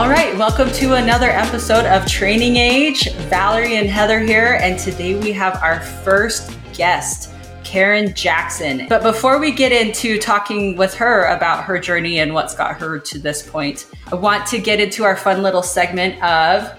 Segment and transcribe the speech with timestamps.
[0.00, 3.12] All right, welcome to another episode of Training Age.
[3.28, 7.34] Valerie and Heather here, and today we have our first guest,
[7.64, 8.86] Karen Jackson.
[8.88, 12.98] But before we get into talking with her about her journey and what's got her
[12.98, 16.74] to this point, I want to get into our fun little segment of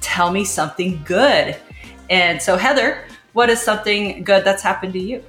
[0.00, 1.58] Tell Me Something Good.
[2.08, 3.04] And so, Heather,
[3.34, 5.22] what is something good that's happened to you?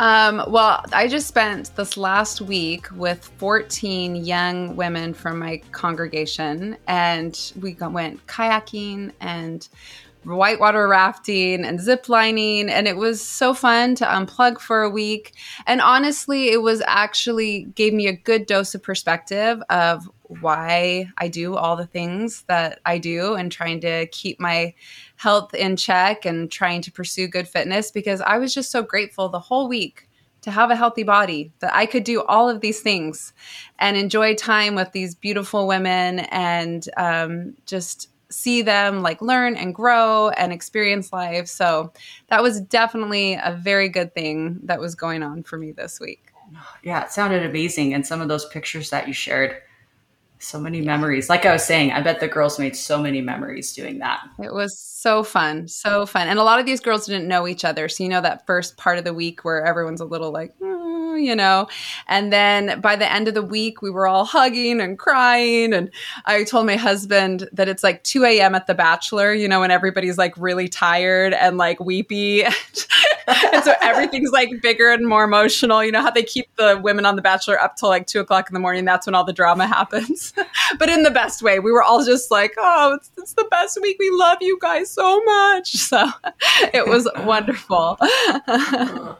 [0.00, 6.78] Um, well, I just spent this last week with 14 young women from my congregation,
[6.86, 9.68] and we went kayaking and
[10.24, 15.34] whitewater rafting and zip lining and it was so fun to unplug for a week.
[15.66, 20.10] And honestly it was actually gave me a good dose of perspective of
[20.40, 24.74] why I do all the things that I do and trying to keep my
[25.20, 29.28] health in check and trying to pursue good fitness because I was just so grateful
[29.28, 30.08] the whole week
[30.40, 33.34] to have a healthy body that I could do all of these things
[33.78, 39.74] and enjoy time with these beautiful women and um, just see them like learn and
[39.74, 41.48] grow and experience life.
[41.48, 41.92] So
[42.28, 46.32] that was definitely a very good thing that was going on for me this week.
[46.82, 47.92] Yeah, it sounded amazing.
[47.92, 49.60] And some of those pictures that you shared
[50.40, 51.28] so many memories.
[51.28, 54.20] Like I was saying, I bet the girls made so many memories doing that.
[54.42, 56.28] It was so fun, so fun.
[56.28, 57.88] And a lot of these girls didn't know each other.
[57.88, 60.79] So, you know, that first part of the week where everyone's a little like, mm,
[61.24, 61.68] you know,
[62.08, 65.72] and then by the end of the week, we were all hugging and crying.
[65.72, 65.90] And
[66.26, 68.54] I told my husband that it's like 2 a.m.
[68.54, 72.42] at The Bachelor, you know, when everybody's like really tired and like weepy.
[72.44, 75.84] and so everything's like bigger and more emotional.
[75.84, 78.48] You know how they keep the women on The Bachelor up till like two o'clock
[78.48, 78.84] in the morning?
[78.84, 80.32] That's when all the drama happens.
[80.78, 81.58] but in the best way.
[81.58, 83.96] We were all just like, oh, it's, it's the best week.
[83.98, 85.76] We love you guys so much.
[85.90, 86.08] So
[86.72, 87.98] it was wonderful.
[88.00, 89.16] so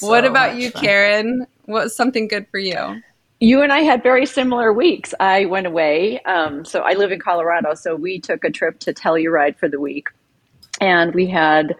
[0.00, 0.70] what about you.
[0.70, 1.39] Karen?
[1.70, 3.00] What was something good for you?
[3.38, 5.14] You and I had very similar weeks.
[5.18, 6.20] I went away.
[6.22, 7.74] Um, so I live in Colorado.
[7.74, 10.08] So we took a trip to Telluride for the week.
[10.80, 11.76] And we had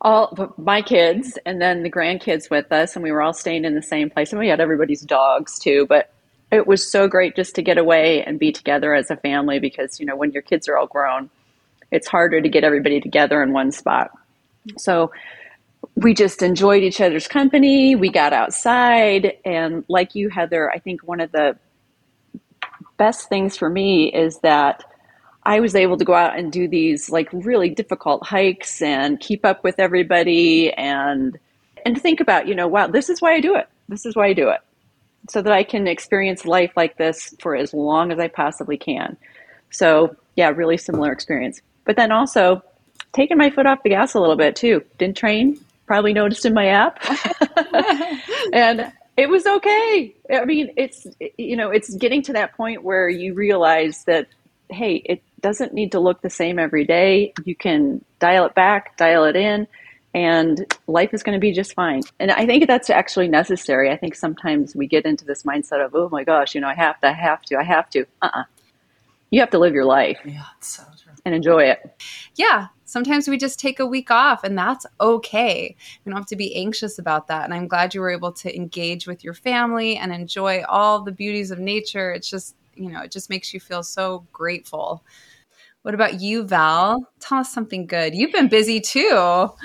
[0.00, 3.74] all my kids and then the grandkids with us and we were all staying in
[3.74, 6.12] the same place and we had everybody's dogs too but
[6.50, 9.98] it was so great just to get away and be together as a family because
[9.98, 11.30] you know when your kids are all grown
[11.90, 14.10] it's harder to get everybody together in one spot
[14.76, 15.10] so
[15.96, 21.02] we just enjoyed each other's company we got outside and like you heather i think
[21.02, 21.56] one of the
[22.96, 24.84] best things for me is that
[25.44, 29.44] i was able to go out and do these like really difficult hikes and keep
[29.44, 31.38] up with everybody and
[31.86, 34.26] and think about you know wow this is why i do it this is why
[34.26, 34.60] i do it
[35.28, 39.16] so that I can experience life like this for as long as I possibly can.
[39.70, 41.60] So, yeah, really similar experience.
[41.84, 42.62] But then also
[43.12, 44.82] taking my foot off the gas a little bit too.
[44.98, 46.98] Didn't train, probably noticed in my app.
[48.52, 50.14] and it was okay.
[50.32, 51.06] I mean, it's
[51.38, 54.28] you know, it's getting to that point where you realize that
[54.70, 57.34] hey, it doesn't need to look the same every day.
[57.44, 59.68] You can dial it back, dial it in
[60.14, 62.02] and life is going to be just fine.
[62.20, 63.90] And I think that's actually necessary.
[63.90, 66.74] I think sometimes we get into this mindset of, oh my gosh, you know, I
[66.74, 68.02] have to, I have to, I have to.
[68.22, 68.40] Uh uh-uh.
[68.40, 68.44] uh
[69.30, 71.12] You have to live your life yeah, so true.
[71.24, 71.80] and enjoy it.
[72.34, 72.68] Yeah.
[72.84, 75.74] Sometimes we just take a week off and that's okay.
[76.04, 77.44] You don't have to be anxious about that.
[77.44, 81.12] And I'm glad you were able to engage with your family and enjoy all the
[81.12, 82.12] beauties of nature.
[82.12, 85.02] It's just, you know, it just makes you feel so grateful
[85.84, 87.06] what about you, Val?
[87.20, 88.14] Tell us something good.
[88.14, 89.50] You've been busy too.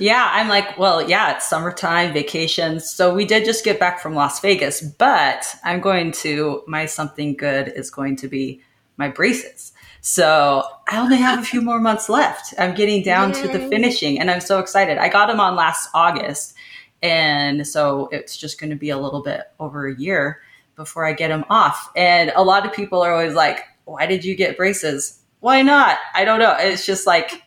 [0.00, 2.88] Yeah, I'm like, well, yeah, it's summertime, vacations.
[2.88, 7.34] So we did just get back from Las Vegas, but I'm going to, my something
[7.34, 8.62] good is going to be
[8.96, 9.72] my braces.
[10.08, 12.54] So I only have a few more months left.
[12.58, 13.42] I'm getting down Yay.
[13.42, 14.96] to the finishing and I'm so excited.
[14.96, 16.54] I got them on last August.
[17.02, 20.40] And so it's just going to be a little bit over a year
[20.76, 21.90] before I get them off.
[21.94, 25.18] And a lot of people are always like, why did you get braces?
[25.40, 25.98] why not?
[26.14, 26.56] I don't know.
[26.58, 27.42] It's just like,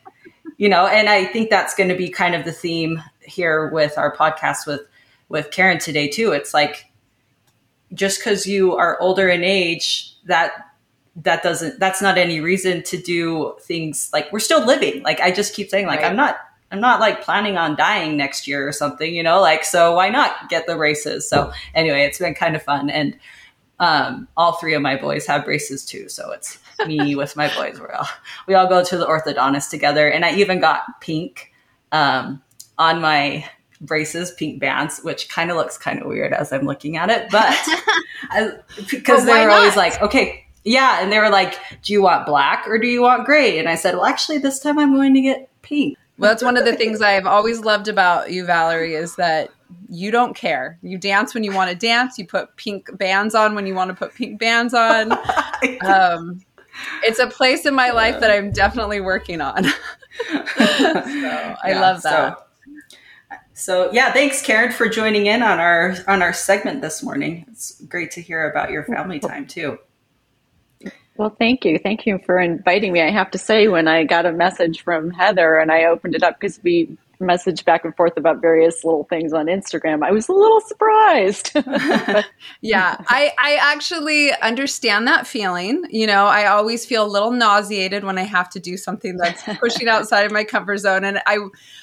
[0.56, 3.98] you know, and I think that's going to be kind of the theme here with
[3.98, 4.82] our podcast with
[5.28, 6.32] with Karen today too.
[6.32, 6.86] It's like
[7.94, 10.71] just because you are older in age, that
[11.16, 15.02] that doesn't that's not any reason to do things like we're still living.
[15.02, 16.10] Like I just keep saying, like right.
[16.10, 16.38] I'm not
[16.70, 20.08] I'm not like planning on dying next year or something, you know, like so why
[20.08, 21.28] not get the braces?
[21.28, 23.16] So anyway, it's been kind of fun and
[23.82, 27.80] um, all three of my boys have braces too, so it's me with my boys.
[27.80, 28.08] We all
[28.46, 31.52] we all go to the orthodontist together, and I even got pink
[31.90, 32.40] um,
[32.78, 33.44] on my
[33.80, 37.28] braces, pink bands, which kind of looks kind of weird as I'm looking at it,
[37.32, 37.52] but
[38.90, 39.58] because they were not?
[39.58, 43.02] always like, okay, yeah, and they were like, do you want black or do you
[43.02, 43.58] want gray?
[43.58, 45.98] And I said, well, actually, this time I'm going to get pink.
[46.18, 49.50] Well, that's one of the things I've always loved about you, Valerie, is that
[49.88, 50.78] you don't care.
[50.82, 52.18] You dance when you want to dance.
[52.18, 55.18] You put pink bands on when you want to put pink bands on.
[55.82, 56.40] Um,
[57.04, 59.62] it's a place in my life that I'm definitely working on.
[59.64, 59.72] so
[60.58, 62.38] I yeah, love that.
[62.38, 67.44] So, so yeah, thanks Karen for joining in on our on our segment this morning.
[67.48, 69.78] It's great to hear about your family time too.
[71.16, 71.78] Well, thank you.
[71.78, 73.02] Thank you for inviting me.
[73.02, 76.24] I have to say, when I got a message from Heather and I opened it
[76.24, 80.04] up because we message back and forth about various little things on Instagram.
[80.04, 81.52] I was a little surprised.
[82.60, 85.84] yeah, I, I actually understand that feeling.
[85.90, 89.42] You know, I always feel a little nauseated when I have to do something that's
[89.60, 91.04] pushing outside of my comfort zone.
[91.04, 91.38] And I,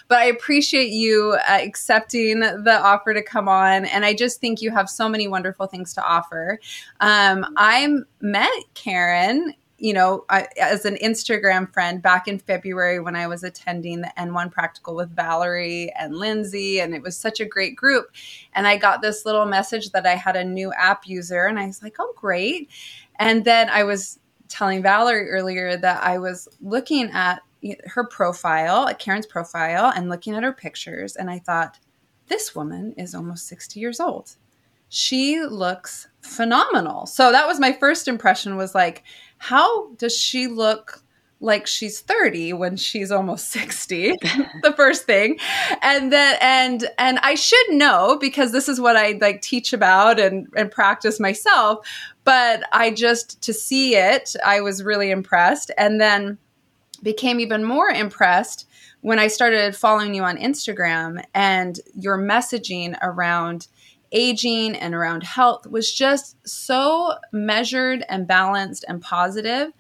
[0.08, 3.86] but I appreciate you uh, accepting the offer to come on.
[3.86, 6.60] And I just think you have so many wonderful things to offer.
[7.00, 7.88] Um, I
[8.22, 13.44] met Karen you know, I, as an Instagram friend back in February when I was
[13.44, 18.12] attending the N1 practical with Valerie and Lindsay, and it was such a great group.
[18.54, 21.68] And I got this little message that I had a new app user, and I
[21.68, 22.70] was like, oh, great.
[23.18, 27.42] And then I was telling Valerie earlier that I was looking at
[27.86, 31.80] her profile, at Karen's profile, and looking at her pictures, and I thought,
[32.28, 34.36] this woman is almost 60 years old.
[34.90, 37.06] She looks phenomenal.
[37.06, 39.04] So that was my first impression was like,
[39.38, 41.04] how does she look
[41.42, 44.12] like she's 30 when she's almost 60
[44.64, 45.38] the first thing.
[45.82, 50.20] And then and and i should know because this is what i like teach about
[50.20, 51.88] and and practice myself
[52.26, 55.72] but i just to see it i was really impressed.
[55.78, 56.38] And then
[57.02, 58.68] became even more impressed
[59.02, 63.68] when i started following you on instagram and your messaging around
[64.12, 69.72] aging and around health was just so measured and balanced and positive.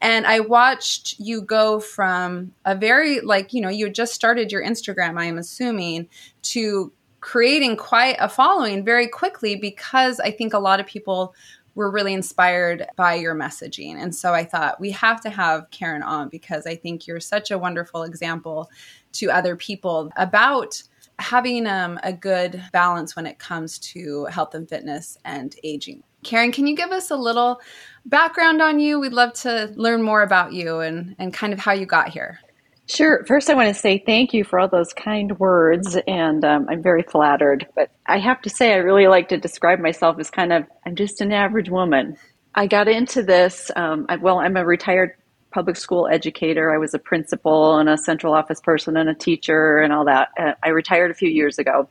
[0.00, 4.62] And i watched you go from a very like you know you just started your
[4.62, 6.08] instagram i am assuming
[6.42, 11.34] to creating quite a following very quickly because i think a lot of people
[11.74, 13.94] were really inspired by your messaging.
[13.94, 17.50] And so i thought we have to have karen on because i think you're such
[17.50, 18.70] a wonderful example
[19.14, 20.82] to other people about
[21.18, 26.02] having um, a good balance when it comes to health and fitness and aging.
[26.24, 27.60] Karen, can you give us a little
[28.04, 28.98] background on you?
[28.98, 32.40] We'd love to learn more about you and, and kind of how you got here.
[32.86, 33.22] Sure.
[33.26, 36.82] First, I want to say thank you for all those kind words, and um, I'm
[36.82, 37.66] very flattered.
[37.74, 40.96] But I have to say, I really like to describe myself as kind of, I'm
[40.96, 42.16] just an average woman.
[42.54, 45.12] I got into this, um, I, well, I'm a retired
[45.50, 46.72] public school educator.
[46.72, 50.28] I was a principal and a central office person and a teacher and all that.
[50.38, 51.88] Uh, I retired a few years ago.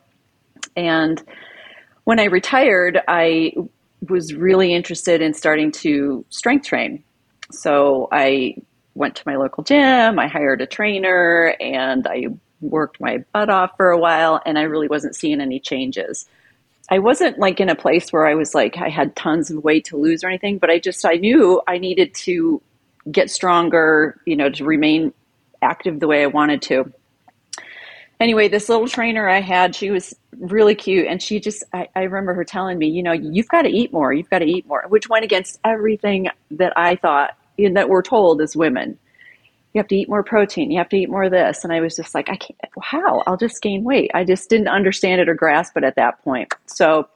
[0.76, 1.22] And
[2.04, 3.54] when I retired, I
[4.10, 7.04] was really interested in starting to strength train.
[7.52, 8.56] So I
[8.94, 12.28] went to my local gym, I hired a trainer, and I
[12.62, 16.28] worked my butt off for a while, and I really wasn't seeing any changes.
[16.90, 19.86] I wasn't like in a place where I was like, I had tons of weight
[19.86, 22.62] to lose or anything, but I just, I knew I needed to
[23.12, 25.14] get stronger, you know, to remain
[25.62, 26.92] active the way I wanted to.
[28.20, 31.08] Anyway, this little trainer I had, she was really cute.
[31.08, 33.94] And she just, I, I remember her telling me, you know, you've got to eat
[33.94, 34.12] more.
[34.12, 37.90] You've got to eat more, which went against everything that I thought you know, that
[37.90, 38.98] we're told as women.
[39.74, 40.72] You have to eat more protein.
[40.72, 41.64] You have to eat more of this.
[41.64, 43.22] And I was just like, I can't, how?
[43.28, 44.10] I'll just gain weight.
[44.14, 46.54] I just didn't understand it or grasp it at that point.
[46.66, 47.08] So,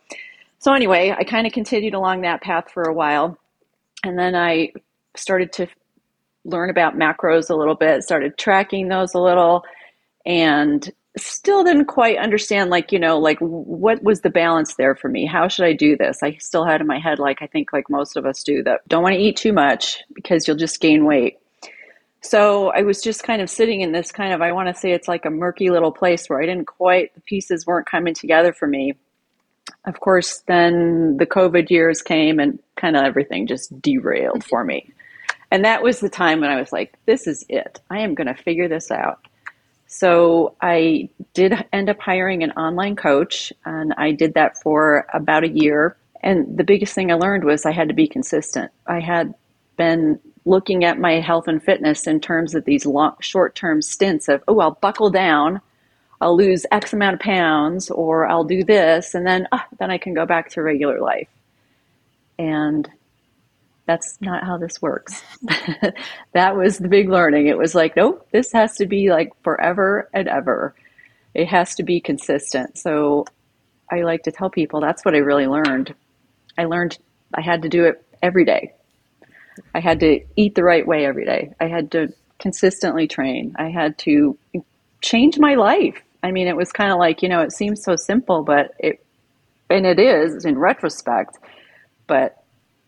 [0.59, 3.37] so anyway, I kind of continued along that path for a while.
[4.03, 4.73] And then I
[5.15, 5.67] started to
[6.43, 9.63] learn about macros a little bit, started tracking those a little,
[10.25, 15.09] and still didn't quite understand like you know like what was the balance there for
[15.09, 15.25] me?
[15.25, 16.23] How should i do this?
[16.23, 18.87] I still had in my head like i think like most of us do that
[18.87, 21.37] don't want to eat too much because you'll just gain weight.
[22.21, 24.91] So i was just kind of sitting in this kind of i want to say
[24.91, 28.53] it's like a murky little place where i didn't quite the pieces weren't coming together
[28.53, 28.93] for me.
[29.85, 34.93] Of course then the covid years came and kind of everything just derailed for me
[35.51, 37.79] and that was the time when I was like, this is it.
[37.89, 39.19] I am going to figure this out.
[39.87, 45.43] So I did end up hiring an online coach, and I did that for about
[45.43, 45.97] a year.
[46.23, 48.71] And the biggest thing I learned was I had to be consistent.
[48.87, 49.33] I had
[49.75, 54.41] been looking at my health and fitness in terms of these long, short-term stints of,
[54.47, 55.59] oh, I'll buckle down,
[56.21, 59.97] I'll lose X amount of pounds, or I'll do this, and then oh, then I
[59.97, 61.27] can go back to regular life.
[62.39, 62.89] And
[63.85, 65.21] that's not how this works.
[66.33, 67.47] that was the big learning.
[67.47, 70.75] It was like, nope, this has to be like forever and ever.
[71.33, 72.77] It has to be consistent.
[72.77, 73.25] So
[73.91, 75.93] I like to tell people that's what I really learned.
[76.57, 76.97] I learned
[77.33, 78.73] I had to do it every day.
[79.73, 81.53] I had to eat the right way every day.
[81.59, 83.55] I had to consistently train.
[83.57, 84.37] I had to
[85.01, 86.01] change my life.
[86.23, 89.03] I mean, it was kind of like, you know, it seems so simple, but it,
[89.69, 91.37] and it is in retrospect,
[92.07, 92.40] but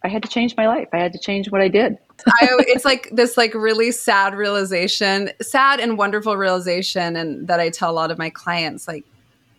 [0.04, 0.90] I had to change my life.
[0.92, 1.98] I had to change what I did.
[2.28, 7.70] I, it's like this like really sad realization, sad and wonderful realization, and that I
[7.70, 9.06] tell a lot of my clients like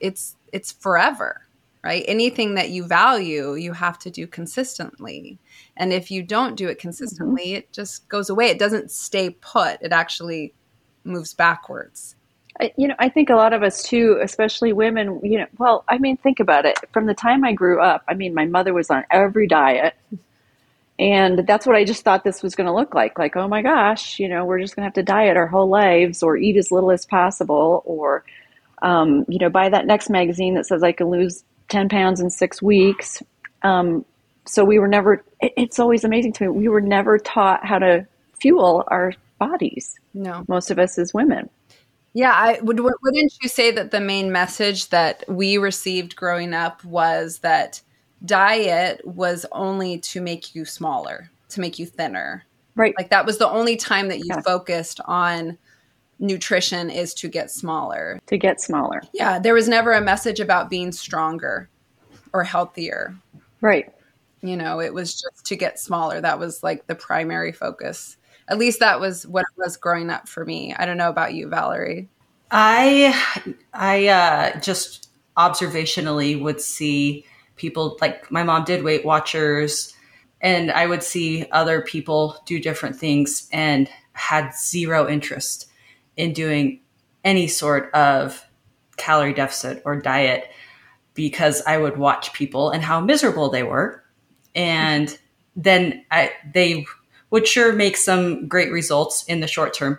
[0.01, 1.41] it's it's forever,
[1.83, 2.05] right?
[2.07, 5.39] Anything that you value, you have to do consistently,
[5.77, 7.57] and if you don't do it consistently, mm-hmm.
[7.57, 8.47] it just goes away.
[8.47, 9.81] It doesn't stay put.
[9.81, 10.53] It actually
[11.05, 12.17] moves backwards.
[12.61, 15.85] I, you know, I think a lot of us too, especially women, you know, well,
[15.89, 16.79] I mean, think about it.
[16.93, 19.95] From the time I grew up, I mean, my mother was on every diet.
[20.99, 23.19] And that's what I just thought this was going to look like.
[23.19, 25.69] Like, oh my gosh, you know, we're just going to have to diet our whole
[25.69, 28.25] lives or eat as little as possible or,
[28.83, 32.31] um, you know, buy that next magazine that says I can lose 10 pounds in
[32.31, 33.23] six weeks.
[33.63, 34.05] Um,
[34.47, 36.49] so we were never, it, it's always amazing to me.
[36.51, 38.07] We were never taught how to
[38.39, 39.99] fuel our bodies.
[40.13, 40.45] No.
[40.47, 41.51] Most of us as women.
[42.17, 42.79] Yeah, I would.
[42.79, 47.81] Wouldn't you say that the main message that we received growing up was that
[48.25, 52.45] diet was only to make you smaller, to make you thinner.
[52.76, 52.95] Right.
[52.99, 54.40] Like that was the only time that you yeah.
[54.40, 55.59] focused on
[56.19, 58.21] nutrition is to get smaller.
[58.26, 59.02] To get smaller.
[59.12, 61.69] Yeah, there was never a message about being stronger
[62.33, 63.14] or healthier.
[63.61, 63.93] Right.
[64.43, 66.21] You know, it was just to get smaller.
[66.21, 68.16] That was like the primary focus.
[68.49, 70.75] At least that was what it was growing up for me.
[70.75, 72.09] I don't know about you, Valerie.
[72.50, 77.25] I I uh just observationally would see
[77.57, 79.95] people like my mom did Weight Watchers,
[80.41, 85.71] and I would see other people do different things and had zero interest
[86.17, 86.81] in doing
[87.25, 88.45] any sort of
[88.97, 90.51] calorie deficit or diet
[91.15, 94.05] because I would watch people and how miserable they were.
[94.55, 95.17] And
[95.57, 96.87] then I, they
[97.31, 99.99] would sure make some great results in the short term,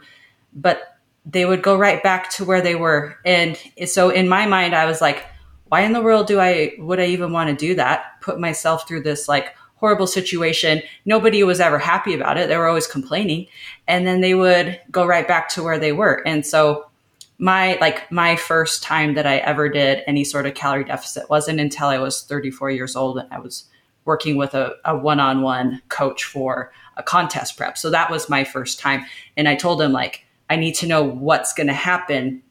[0.54, 3.18] but they would go right back to where they were.
[3.26, 3.58] And
[3.88, 5.26] so in my mind, I was like,
[5.70, 8.22] why in the world do I would I even want to do that?
[8.22, 10.82] Put myself through this like horrible situation.
[11.06, 12.48] Nobody was ever happy about it.
[12.48, 13.48] They were always complaining.
[13.88, 16.24] And then they would go right back to where they were.
[16.26, 16.90] And so
[17.38, 21.60] my like my first time that I ever did any sort of calorie deficit wasn't
[21.60, 23.66] until I was 34 years old and I was
[24.06, 27.78] working with a, a one-on-one coach for a contest prep.
[27.78, 29.06] So that was my first time.
[29.36, 32.44] And I told him like, I need to know what's going to happen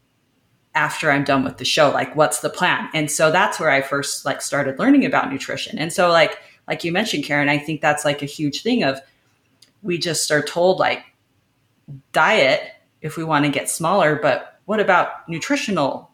[0.75, 1.91] after I'm done with the show.
[1.91, 2.89] Like, what's the plan?
[2.95, 5.79] And so that's where I first like started learning about nutrition.
[5.79, 9.01] And so like like you mentioned, Karen, I think that's like a huge thing of
[9.83, 11.05] we just are told like
[12.13, 12.63] diet
[13.03, 16.11] if we want to get smaller, but what about nutritional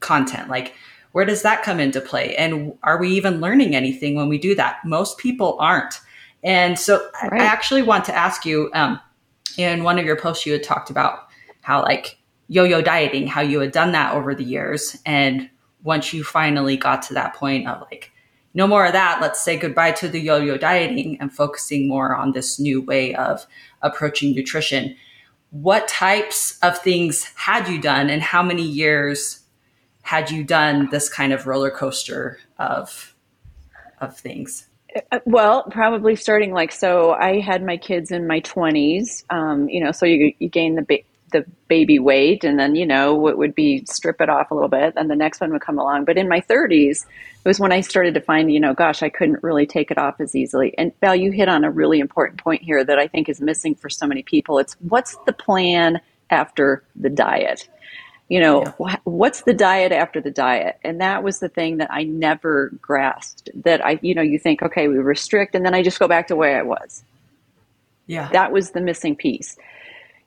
[0.00, 0.48] content?
[0.48, 0.74] Like
[1.12, 2.36] where does that come into play?
[2.36, 4.84] And are we even learning anything when we do that?
[4.84, 6.00] Most people aren't.
[6.44, 7.40] And so right.
[7.40, 9.00] I actually want to ask you, um,
[9.56, 11.28] in one of your posts, you had talked about
[11.62, 14.96] how like yo-yo dieting, how you had done that over the years.
[15.04, 15.50] And
[15.82, 18.12] once you finally got to that point of like,
[18.54, 22.32] no more of that, let's say goodbye to the yo-yo dieting and focusing more on
[22.32, 23.46] this new way of
[23.82, 24.96] approaching nutrition.
[25.50, 29.40] What types of things had you done and how many years
[30.02, 33.14] had you done this kind of roller coaster of
[34.00, 34.68] of things?
[35.12, 37.12] Uh, well, probably starting like so.
[37.12, 39.24] I had my kids in my twenties.
[39.30, 42.86] Um, you know, so you you gain the ba- the baby weight and then you
[42.86, 45.60] know it would be strip it off a little bit and the next one would
[45.60, 46.04] come along.
[46.04, 49.08] But in my 30s it was when i started to find you know gosh i
[49.08, 50.74] couldn't really take it off as easily.
[50.78, 53.74] And val you hit on a really important point here that i think is missing
[53.74, 54.58] for so many people.
[54.58, 57.68] It's what's the plan after the diet?
[58.28, 58.96] You know yeah.
[59.04, 60.78] what's the diet after the diet?
[60.82, 64.62] And that was the thing that i never grasped that i you know you think
[64.62, 67.02] okay we restrict and then i just go back to where i was.
[68.08, 68.28] Yeah.
[68.30, 69.56] That was the missing piece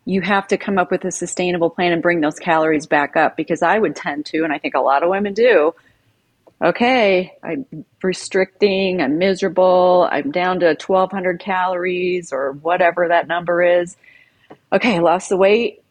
[0.09, 3.37] you have to come up with a sustainable plan and bring those calories back up
[3.37, 5.75] because I would tend to, and I think a lot of women do.
[6.63, 13.97] Okay, I'm restricting, I'm miserable, I'm down to 1200 calories or whatever that number is.
[14.73, 15.83] Okay, I lost the weight.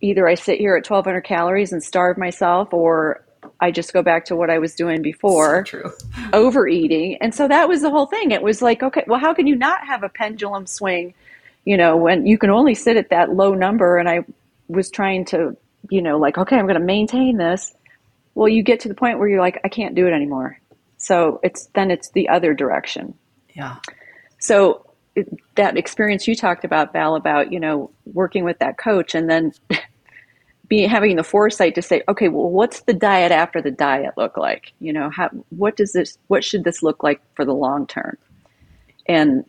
[0.00, 3.22] Either I sit here at 1200 calories and starve myself, or
[3.60, 5.92] I just go back to what I was doing before, so
[6.32, 7.18] overeating.
[7.20, 8.30] And so that was the whole thing.
[8.30, 11.12] It was like, okay, well, how can you not have a pendulum swing
[11.64, 14.24] you know, when you can only sit at that low number and I
[14.68, 15.56] was trying to,
[15.90, 17.74] you know, like, okay, I'm going to maintain this.
[18.34, 20.58] Well, you get to the point where you're like, I can't do it anymore.
[20.98, 23.14] So it's then it's the other direction.
[23.54, 23.76] Yeah.
[24.38, 29.14] So it, that experience you talked about, Val, about, you know, working with that coach
[29.14, 29.52] and then
[30.68, 34.36] be having the foresight to say, okay, well, what's the diet after the diet look
[34.36, 34.72] like?
[34.80, 38.16] You know, how, what does this, what should this look like for the long term?
[39.06, 39.44] And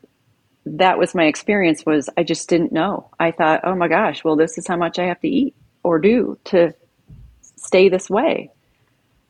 [0.65, 3.09] that was my experience was I just didn't know.
[3.19, 5.99] I thought, oh my gosh, well, this is how much I have to eat or
[5.99, 6.73] do to
[7.41, 8.51] stay this way.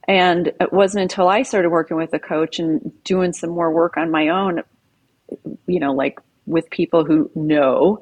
[0.07, 3.97] And it wasn't until I started working with a coach and doing some more work
[3.97, 4.61] on my own
[5.67, 8.01] you know, like with people who know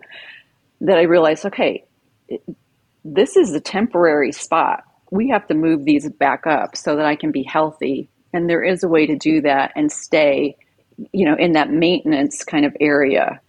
[0.82, 1.86] that I realized, okay,
[3.06, 4.84] this is a temporary spot.
[5.12, 8.10] We have to move these back up so that I can be healthy.
[8.34, 10.58] And there is a way to do that and stay,
[11.12, 13.40] you know, in that maintenance kind of area.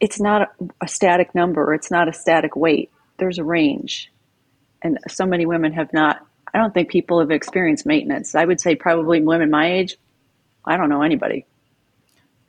[0.00, 2.90] It's not a static number, it's not a static weight.
[3.18, 4.10] There's a range.
[4.82, 8.34] And so many women have not, I don't think people have experienced maintenance.
[8.34, 9.96] I would say probably women my age,
[10.64, 11.46] I don't know anybody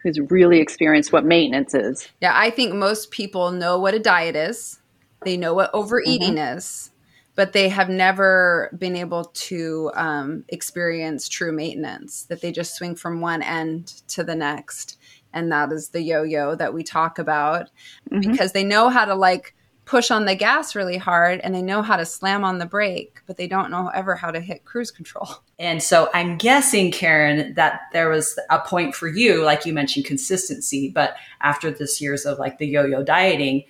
[0.04, 2.08] who's really experienced what maintenance is.
[2.22, 4.80] Yeah, I think most people know what a diet is.
[5.26, 6.58] They know what overeating mm-hmm.
[6.58, 6.92] is,
[7.39, 12.24] but they have never been able to um, experience true maintenance.
[12.24, 14.98] That they just swing from one end to the next,
[15.31, 17.69] and that is the yo-yo that we talk about
[18.12, 18.29] mm-hmm.
[18.29, 19.55] because they know how to like
[19.86, 23.22] push on the gas really hard and they know how to slam on the brake,
[23.25, 25.29] but they don't know ever how to hit cruise control.
[25.60, 30.05] And so I'm guessing, Karen, that there was a point for you, like you mentioned,
[30.05, 33.63] consistency, but after this years of like the yo yo dieting,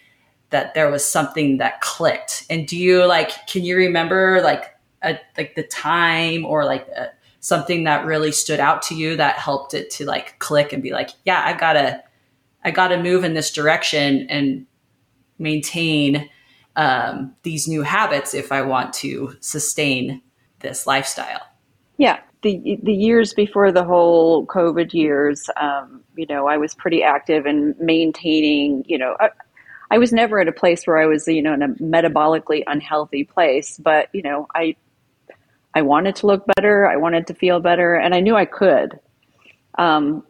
[0.50, 2.46] that there was something that clicked.
[2.50, 7.12] And do you like, can you remember like a, like the time or like a,
[7.40, 10.92] something that really stood out to you that helped it to like click and be
[10.92, 12.04] like, yeah, I gotta,
[12.64, 14.66] I gotta move in this direction and
[15.38, 16.30] maintain
[16.76, 20.22] um, these new habits if I want to sustain
[20.60, 21.42] this lifestyle.
[21.98, 27.04] Yeah, the the years before the whole COVID years, um, you know, I was pretty
[27.04, 28.86] active in maintaining.
[28.88, 29.30] You know, I,
[29.92, 33.24] I, was never at a place where I was, you know, in a metabolically unhealthy
[33.24, 34.76] place, but you know, I
[35.74, 39.00] I wanted to look better, I wanted to feel better, and I knew I could.
[39.78, 40.24] Um,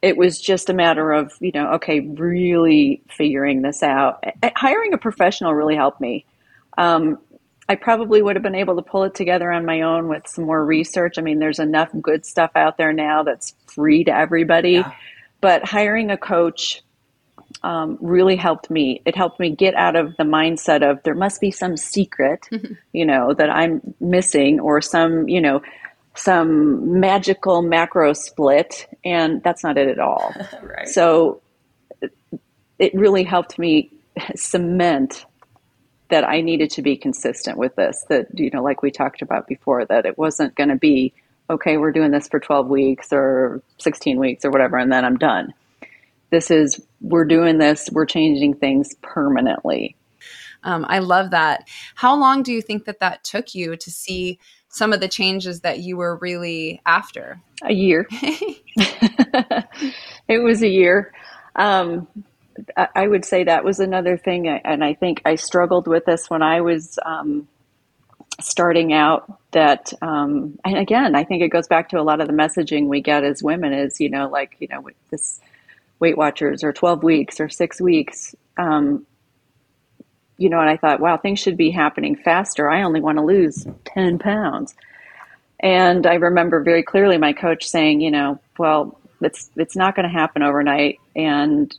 [0.00, 4.24] it was just a matter of you know okay really figuring this out.
[4.56, 6.24] Hiring a professional really helped me.
[6.76, 7.18] Um,
[7.70, 10.44] i probably would have been able to pull it together on my own with some
[10.44, 11.18] more research.
[11.18, 14.72] I mean there's enough good stuff out there now that's free to everybody.
[14.72, 14.92] Yeah.
[15.40, 16.82] but hiring a coach
[17.62, 21.40] um, really helped me it helped me get out of the mindset of there must
[21.40, 22.74] be some secret mm-hmm.
[22.92, 25.60] you know that i'm missing or some you know
[26.18, 30.34] some magical macro split, and that's not it at all.
[30.62, 30.88] right.
[30.88, 31.40] So
[32.78, 33.90] it really helped me
[34.34, 35.24] cement
[36.08, 38.04] that I needed to be consistent with this.
[38.08, 41.12] That, you know, like we talked about before, that it wasn't going to be,
[41.50, 45.18] okay, we're doing this for 12 weeks or 16 weeks or whatever, and then I'm
[45.18, 45.54] done.
[46.30, 49.96] This is, we're doing this, we're changing things permanently.
[50.64, 51.68] Um, I love that.
[51.94, 54.38] How long do you think that that took you to see
[54.68, 57.40] some of the changes that you were really after?
[57.62, 58.06] A year.
[60.28, 61.12] it was a year.
[61.56, 62.06] Um,
[62.94, 66.42] I would say that was another thing, and I think I struggled with this when
[66.42, 67.48] I was um,
[68.40, 69.38] starting out.
[69.52, 72.86] That, um, and again, I think it goes back to a lot of the messaging
[72.86, 75.40] we get as women is, you know, like, you know, this
[76.00, 78.34] Weight Watchers or 12 weeks or six weeks.
[78.56, 79.06] Um,
[80.36, 82.70] you know, and I thought, wow, things should be happening faster.
[82.70, 84.74] I only want to lose 10 pounds.
[85.60, 90.04] And I remember very clearly my coach saying, you know, well, it's, it's not going
[90.08, 91.76] to happen overnight and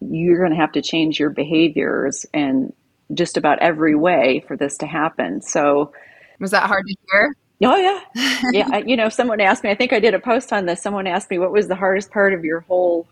[0.00, 2.72] you're going to have to change your behaviors and
[3.12, 5.42] just about every way for this to happen.
[5.42, 5.92] So
[6.40, 7.34] was that hard to hear?
[7.62, 8.00] Oh yeah.
[8.52, 8.78] Yeah.
[8.78, 10.82] you know, someone asked me, I think I did a post on this.
[10.82, 13.06] Someone asked me, what was the hardest part of your whole,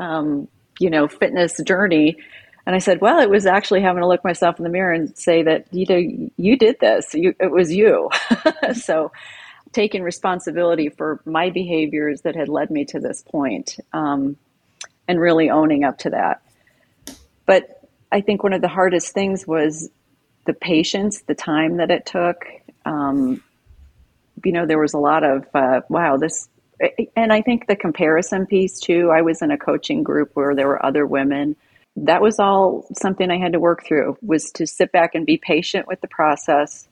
[0.00, 2.16] um, you know, fitness journey?
[2.66, 5.16] And I said, well, it was actually having to look myself in the mirror and
[5.16, 7.14] say that, you you did this.
[7.14, 8.10] You, it was you.
[8.74, 9.12] so
[9.72, 14.36] taking responsibility for my behaviors that had led me to this point, um,
[15.06, 16.42] and really owning up to that.
[17.46, 19.88] But I think one of the hardest things was
[20.46, 22.44] the patience, the time that it took.
[22.84, 23.42] Um,
[24.44, 26.48] you know, there was a lot of, uh, wow, this,
[27.16, 29.10] and I think the comparison piece too.
[29.10, 31.56] I was in a coaching group where there were other women
[31.96, 35.36] that was all something I had to work through was to sit back and be
[35.36, 36.88] patient with the process,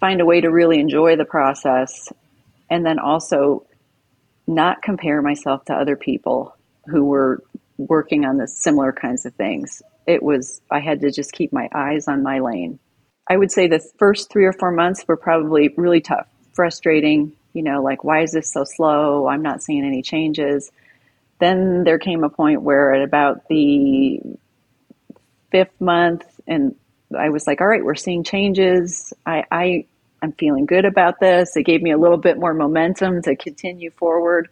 [0.00, 2.12] find a way to really enjoy the process,
[2.70, 3.66] and then also
[4.46, 6.54] not compare myself to other people
[6.86, 7.42] who were
[7.78, 9.82] working on the similar kinds of things.
[10.06, 12.78] It was I had to just keep my eyes on my lane.
[13.28, 17.62] I would say the first 3 or 4 months were probably really tough, frustrating, you
[17.62, 19.26] know, like why is this so slow?
[19.26, 20.70] I'm not seeing any changes
[21.38, 24.20] then there came a point where at about the
[25.50, 26.74] fifth month and
[27.16, 29.12] I was like, all right, we're seeing changes.
[29.24, 29.86] I, I
[30.20, 31.56] I'm feeling good about this.
[31.56, 34.48] It gave me a little bit more momentum to continue forward.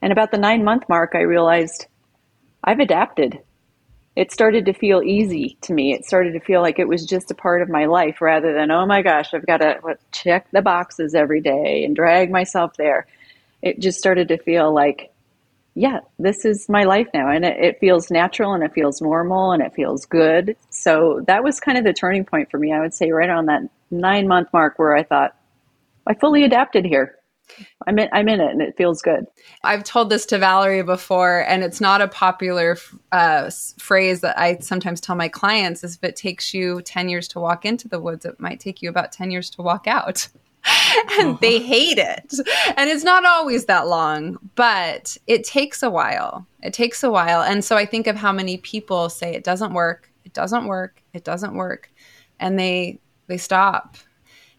[0.00, 1.86] And about the nine month mark, I realized
[2.64, 3.40] I've adapted.
[4.18, 5.92] It started to feel easy to me.
[5.92, 8.72] It started to feel like it was just a part of my life rather than,
[8.72, 13.06] oh my gosh, I've got to check the boxes every day and drag myself there.
[13.62, 15.12] It just started to feel like
[15.76, 17.30] yeah, this is my life now.
[17.30, 20.56] And it, it, feels natural and it feels normal and it feels good.
[20.70, 22.72] So that was kind of the turning point for me.
[22.72, 25.36] I would say right on that nine month mark where I thought,
[26.08, 27.17] I fully adapted here.
[27.86, 29.26] I'm in, I'm in it and it feels good.
[29.64, 32.76] I've told this to Valerie before, and it's not a popular
[33.12, 37.28] uh, phrase that I sometimes tell my clients is if it takes you 10 years
[37.28, 40.28] to walk into the woods, it might take you about 10 years to walk out.
[41.18, 42.34] and they hate it.
[42.76, 46.46] And it's not always that long, but it takes a while.
[46.62, 47.42] It takes a while.
[47.42, 51.02] And so I think of how many people say it doesn't work, it doesn't work,
[51.12, 51.90] it doesn't work,
[52.40, 53.96] and they they stop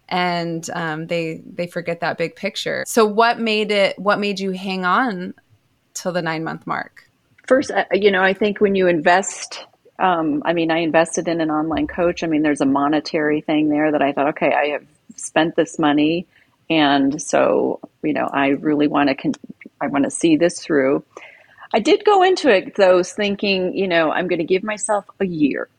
[0.10, 2.84] and um, they they forget that big picture.
[2.88, 3.98] So what made it?
[3.98, 5.34] What made you hang on
[5.94, 7.10] till the nine month mark?
[7.48, 9.66] First, uh, you know, I think when you invest
[10.00, 12.24] um, I mean, I invested in an online coach.
[12.24, 14.86] I mean, there's a monetary thing there that I thought, okay, I have
[15.18, 16.26] spent this money,
[16.70, 19.16] and so you know, I really want to.
[19.16, 19.34] Con-
[19.82, 21.04] I want to see this through.
[21.74, 25.26] I did go into it though, thinking, you know, I'm going to give myself a
[25.26, 25.70] year.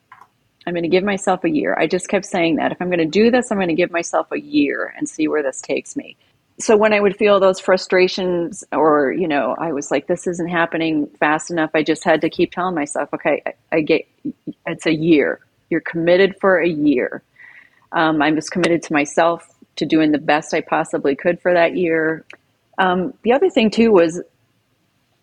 [0.67, 1.77] I'm going to give myself a year.
[1.79, 3.91] I just kept saying that if I'm going to do this, I'm going to give
[3.91, 6.17] myself a year and see where this takes me.
[6.59, 10.49] So when I would feel those frustrations, or you know, I was like, this isn't
[10.49, 11.71] happening fast enough.
[11.75, 14.07] I just had to keep telling myself, okay, I, I get
[14.67, 15.41] it's a year.
[15.71, 17.23] You're committed for a year.
[17.93, 21.77] Um, I was committed to myself to doing the best I possibly could for that
[21.77, 22.27] year.
[22.77, 24.21] Um, the other thing too was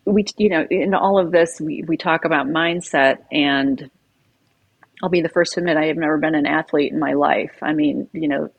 [0.05, 3.91] we, you know, in all of this, we, we talk about mindset and
[5.01, 7.57] I'll be the first to admit I have never been an athlete in my life.
[7.61, 8.49] I mean, you know,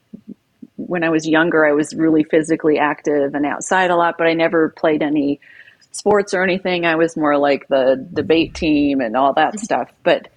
[0.76, 4.34] when I was younger, I was really physically active and outside a lot, but I
[4.34, 5.40] never played any
[5.90, 6.86] sports or anything.
[6.86, 9.90] I was more like the debate team and all that stuff.
[10.04, 10.28] But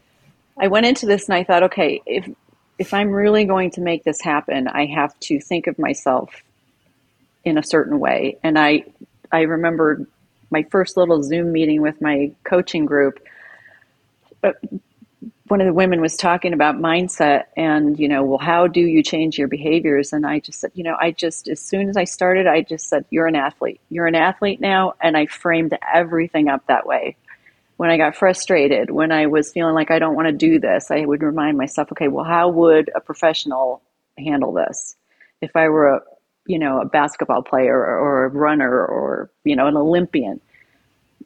[0.59, 2.27] I went into this and I thought, okay, if
[2.79, 6.43] if I'm really going to make this happen, I have to think of myself
[7.43, 8.39] in a certain way.
[8.43, 8.85] And I,
[9.31, 10.07] I remember
[10.49, 13.19] my first little Zoom meeting with my coaching group.
[14.43, 14.53] Uh,
[15.51, 19.03] One of the women was talking about mindset and, you know, well, how do you
[19.03, 20.13] change your behaviors?
[20.13, 22.87] And I just said, you know, I just, as soon as I started, I just
[22.87, 23.81] said, you're an athlete.
[23.89, 24.93] You're an athlete now.
[25.01, 27.17] And I framed everything up that way
[27.75, 30.89] when I got frustrated, when I was feeling like I don't want to do this,
[30.89, 33.81] I would remind myself, okay, well, how would a professional
[34.17, 34.95] handle this?
[35.41, 36.01] If I were a,
[36.45, 40.39] you know, a basketball player or a runner or, you know, an Olympian,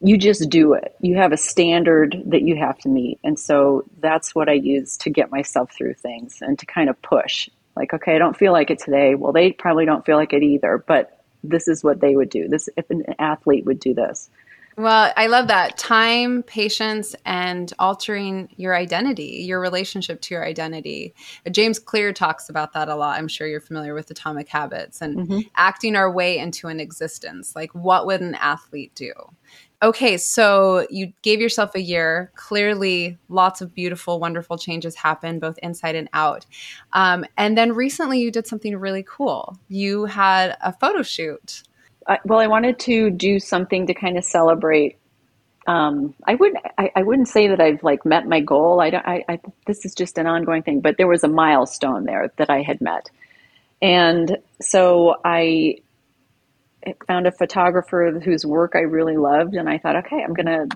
[0.01, 0.95] you just do it.
[0.99, 3.19] You have a standard that you have to meet.
[3.23, 7.01] And so that's what I use to get myself through things and to kind of
[7.01, 7.49] push.
[7.75, 9.15] Like, okay, I don't feel like it today.
[9.15, 12.47] Well, they probably don't feel like it either, but this is what they would do.
[12.47, 14.29] This if an athlete would do this.
[14.77, 21.13] Well, I love that time, patience, and altering your identity, your relationship to your identity.
[21.49, 23.17] James Clear talks about that a lot.
[23.17, 25.39] I'm sure you're familiar with Atomic Habits and mm-hmm.
[25.55, 27.55] acting our way into an existence.
[27.55, 29.13] Like, what would an athlete do?
[29.81, 32.31] Okay, so you gave yourself a year.
[32.35, 36.45] Clearly, lots of beautiful, wonderful changes happen both inside and out.
[36.91, 39.57] Um, and then recently, you did something really cool.
[39.69, 41.63] You had a photo shoot
[42.07, 44.97] I, well, I wanted to do something to kind of celebrate.
[45.67, 46.63] Um, I wouldn't.
[46.77, 48.79] I, I, wouldn't say that I've like met my goal.
[48.81, 49.05] I don't.
[49.07, 50.81] I, I, this is just an ongoing thing.
[50.81, 53.09] But there was a milestone there that I had met,
[53.81, 55.77] and so I
[57.07, 60.67] found a photographer whose work I really loved, and I thought, okay, I'm gonna,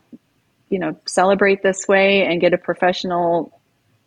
[0.69, 3.53] you know, celebrate this way and get a professional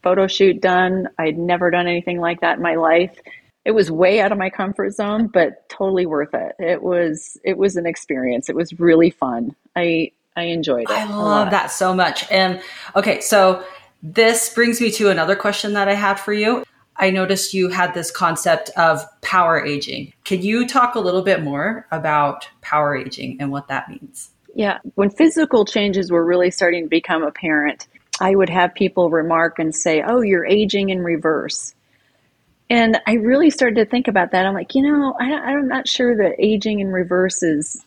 [0.02, 1.08] photo shoot done.
[1.16, 3.16] I'd never done anything like that in my life
[3.64, 6.54] it was way out of my comfort zone, but totally worth it.
[6.58, 8.48] It was it was an experience.
[8.48, 9.54] It was really fun.
[9.76, 10.90] I I enjoyed it.
[10.90, 12.30] I love that so much.
[12.30, 12.60] And
[12.96, 13.64] okay, so
[14.02, 16.64] this brings me to another question that I had for you.
[16.96, 20.12] I noticed you had this concept of power aging.
[20.24, 24.30] Can you talk a little bit more about power aging and what that means?
[24.54, 27.86] Yeah, when physical changes were really starting to become apparent,
[28.20, 31.74] I would have people remark and say, "Oh, you're aging in reverse."
[32.72, 34.46] And I really started to think about that.
[34.46, 37.84] I'm like, you know, I, am not sure that aging in reverse is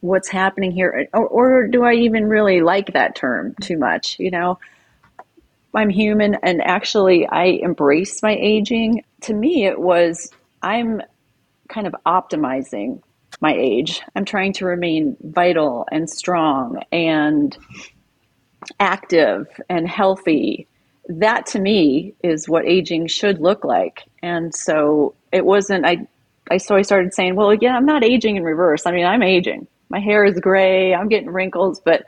[0.00, 4.18] what's happening here, or, or do I even really like that term too much?
[4.18, 4.58] You know,
[5.74, 9.02] I'm human, and actually, I embrace my aging.
[9.22, 11.00] To me, it was I'm
[11.70, 13.00] kind of optimizing
[13.40, 14.02] my age.
[14.14, 17.56] I'm trying to remain vital and strong and
[18.78, 20.68] active and healthy
[21.08, 24.04] that to me is what aging should look like.
[24.22, 26.06] And so it wasn't, I,
[26.50, 28.86] I, so I started saying, well, yeah, I'm not aging in reverse.
[28.86, 29.66] I mean, I'm aging.
[29.88, 30.94] My hair is gray.
[30.94, 32.04] I'm getting wrinkles, but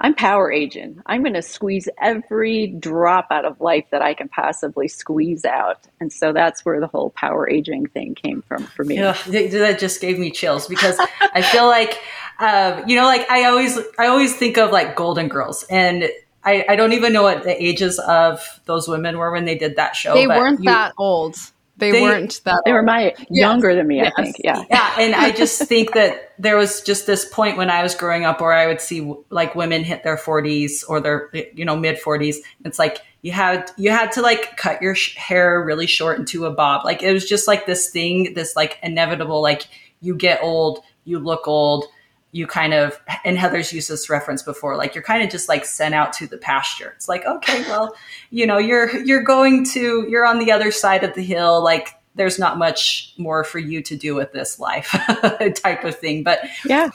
[0.00, 1.00] I'm power aging.
[1.06, 5.86] I'm going to squeeze every drop out of life that I can possibly squeeze out.
[6.00, 8.96] And so that's where the whole power aging thing came from for me.
[8.96, 10.98] Yeah, that just gave me chills because
[11.32, 12.00] I feel like
[12.38, 16.08] um, you know, like I always, I always think of like Golden Girls, and
[16.44, 19.76] I, I don't even know what the ages of those women were when they did
[19.76, 20.14] that show.
[20.14, 21.36] They weren't you, that old.
[21.76, 22.62] They, they, weren't that.
[22.64, 22.76] They old.
[22.76, 23.26] were my yes.
[23.30, 24.12] younger than me, yes.
[24.16, 24.36] I think.
[24.44, 24.94] Yeah, yeah.
[24.98, 28.40] And I just think that there was just this point when I was growing up
[28.40, 32.36] where I would see like women hit their 40s or their you know mid 40s.
[32.64, 36.44] It's like you had you had to like cut your sh- hair really short into
[36.44, 36.84] a bob.
[36.84, 39.66] Like it was just like this thing, this like inevitable like
[40.00, 41.86] you get old, you look old
[42.34, 45.64] you kind of and heather's used this reference before like you're kind of just like
[45.64, 46.92] sent out to the pasture.
[46.96, 47.94] It's like okay well
[48.30, 51.90] you know you're you're going to you're on the other side of the hill like
[52.16, 54.88] there's not much more for you to do with this life
[55.54, 56.24] type of thing.
[56.24, 56.90] But yeah.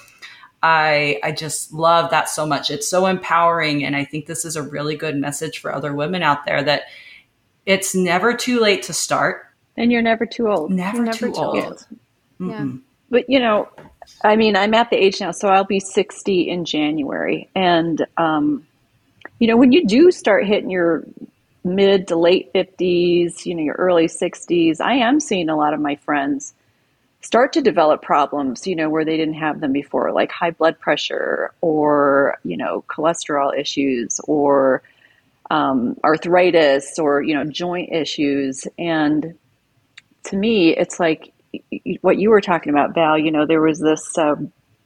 [0.62, 2.70] I i just love that so much.
[2.70, 6.22] It's so empowering and i think this is a really good message for other women
[6.22, 6.84] out there that
[7.66, 9.46] it's never too late to start.
[9.78, 10.72] And you're never too old.
[10.72, 11.86] Never, never too, too, old, old.
[12.42, 12.68] yeah.
[13.10, 13.70] But you know
[14.24, 17.50] I mean, I'm at the age now, so I'll be 60 in January.
[17.56, 18.68] And, um,
[19.40, 21.04] you know, when you do start hitting your
[21.64, 25.80] mid to late 50s, you know, your early 60s, I am seeing a lot of
[25.80, 26.54] my friends
[27.22, 30.80] start to develop problems, you know, where they didn't have them before, like high blood
[30.80, 34.82] pressure or, you know, cholesterol issues or
[35.50, 38.68] um, arthritis or, you know, joint issues.
[38.78, 39.38] And
[40.26, 41.34] to me, it's like,
[42.02, 44.36] what you were talking about, Val, you know, there was this uh,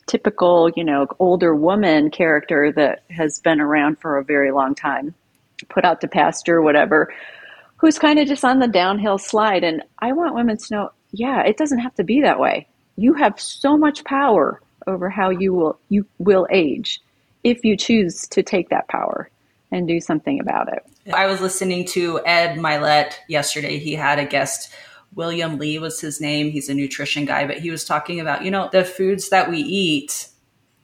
[0.08, 5.14] typical, you know, older woman character that has been around for a very long time,
[5.70, 7.14] put out to pasture, whatever,
[7.78, 9.64] who's kind of just on the downhill slide.
[9.64, 12.68] And I want women to know, yeah, it doesn't have to be that way.
[12.96, 17.02] You have so much power over how you will you will age
[17.44, 19.30] if you choose to take that power
[19.72, 20.84] and do something about it.
[21.14, 23.80] I was listening to Ed Mylett yesterday.
[23.80, 24.72] He had a guest
[25.16, 26.52] William Li was his name.
[26.52, 29.60] He's a nutrition guy, but he was talking about, you know, the foods that we
[29.60, 30.28] eat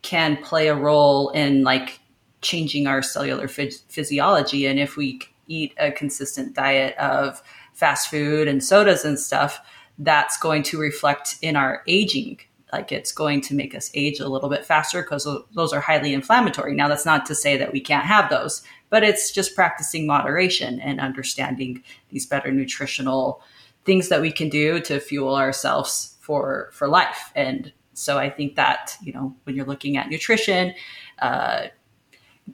[0.01, 1.99] can play a role in like
[2.41, 4.65] changing our cellular phys- physiology.
[4.65, 7.41] And if we eat a consistent diet of
[7.73, 9.59] fast food and sodas and stuff,
[9.97, 12.39] that's going to reflect in our aging.
[12.71, 16.13] Like it's going to make us age a little bit faster because those are highly
[16.13, 16.75] inflammatory.
[16.75, 20.79] Now, that's not to say that we can't have those, but it's just practicing moderation
[20.79, 23.41] and understanding these better nutritional
[23.85, 27.31] things that we can do to fuel ourselves for for life.
[27.35, 30.73] And so i think that you know when you're looking at nutrition
[31.21, 31.67] uh,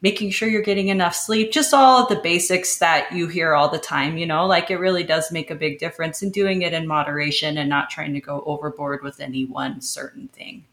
[0.01, 3.69] making sure you're getting enough sleep just all of the basics that you hear all
[3.69, 6.73] the time you know like it really does make a big difference in doing it
[6.73, 10.65] in moderation and not trying to go overboard with any one certain thing.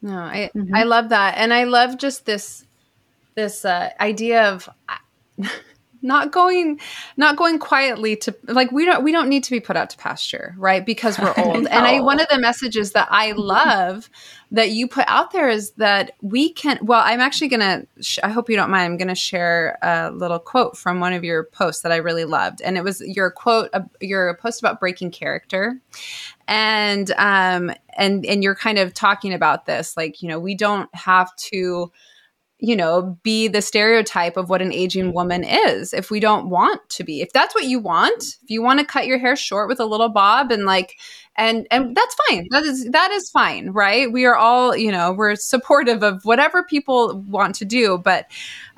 [0.00, 0.74] No i mm-hmm.
[0.74, 1.34] i love that.
[1.36, 2.64] And i love just this
[3.34, 4.68] this uh, idea of
[6.04, 6.78] not going
[7.16, 9.96] not going quietly to like we don't we don't need to be put out to
[9.96, 10.84] pasture right?
[10.84, 11.66] Because we're old.
[11.66, 14.10] And i one of the messages that i love
[14.52, 18.28] that you put out there is that we can well i'm actually gonna sh- i
[18.28, 18.84] hope you don't mind.
[18.84, 22.60] I'm gonna share a little quote from one of your posts that i really loved.
[22.60, 25.80] And it was your quote uh, your post about breaking character.
[26.46, 30.94] And um and and you're kind of talking about this like you know we don't
[30.94, 31.90] have to
[32.58, 36.80] you know, be the stereotype of what an aging woman is if we don't want
[36.90, 37.20] to be.
[37.20, 39.86] If that's what you want, if you want to cut your hair short with a
[39.86, 40.96] little bob and like
[41.36, 42.46] and and that's fine.
[42.50, 44.10] That is that is fine, right?
[44.12, 48.30] We are all, you know, we're supportive of whatever people want to do, but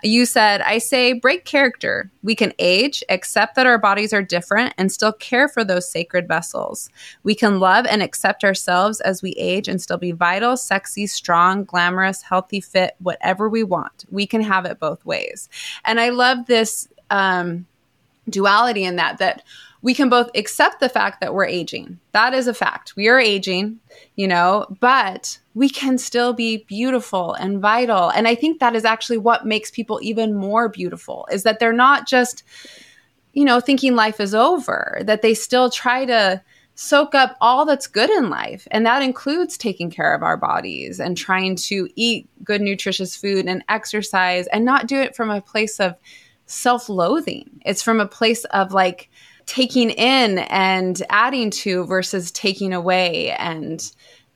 [0.02, 2.10] you said, I say break character.
[2.22, 6.28] We can age, accept that our bodies are different, and still care for those sacred
[6.28, 6.88] vessels.
[7.22, 11.64] We can love and accept ourselves as we age and still be vital, sexy, strong,
[11.64, 14.04] glamorous, healthy, fit, whatever we want.
[14.10, 15.48] We can have it both ways.
[15.84, 17.66] And I love this um,
[18.28, 19.42] duality in that, that
[19.82, 21.98] we can both accept the fact that we're aging.
[22.12, 22.96] That is a fact.
[22.96, 23.78] We are aging,
[24.16, 28.10] you know, but we can still be beautiful and vital.
[28.10, 31.72] And I think that is actually what makes people even more beautiful is that they're
[31.72, 32.42] not just,
[33.32, 36.42] you know, thinking life is over, that they still try to
[36.74, 38.68] soak up all that's good in life.
[38.70, 43.46] And that includes taking care of our bodies and trying to eat good, nutritious food
[43.46, 45.96] and exercise and not do it from a place of
[46.44, 47.48] self loathing.
[47.64, 49.10] It's from a place of like,
[49.46, 53.92] taking in and adding to versus taking away and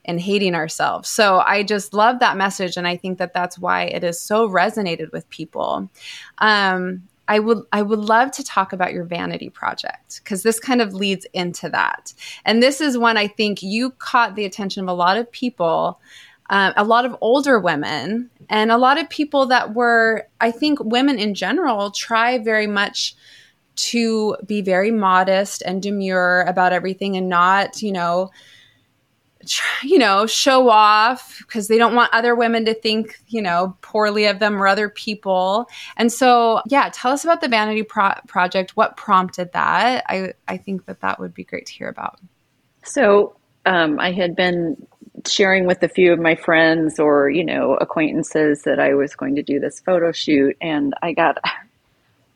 [0.06, 1.08] and hating ourselves.
[1.08, 4.48] So I just love that message and I think that that's why it is so
[4.48, 5.90] resonated with people.
[6.38, 10.80] Um, I would I would love to talk about your vanity project because this kind
[10.80, 12.12] of leads into that.
[12.44, 16.00] And this is one I think you caught the attention of a lot of people,
[16.48, 20.80] uh, a lot of older women, and a lot of people that were I think
[20.82, 23.14] women in general try very much
[23.82, 28.30] to be very modest and demure about everything and not, you know,
[29.82, 34.26] you know, show off because they don't want other women to think, you know, poorly
[34.26, 35.66] of them or other people.
[35.96, 38.76] And so, yeah, tell us about the Vanity Pro- Project.
[38.76, 40.04] What prompted that?
[40.08, 42.20] I, I think that that would be great to hear about.
[42.84, 44.86] So, um, I had been
[45.26, 49.36] sharing with a few of my friends or, you know, acquaintances that I was going
[49.36, 50.56] to do this photo shoot.
[50.60, 51.38] And I got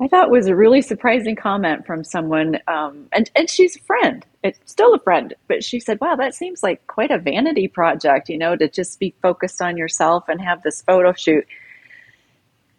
[0.05, 4.25] I thought was a really surprising comment from someone, um, and and she's a friend.
[4.43, 8.29] It's still a friend, but she said, "Wow, that seems like quite a vanity project,
[8.29, 11.47] you know, to just be focused on yourself and have this photo shoot."